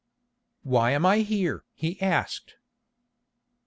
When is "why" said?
0.63-0.93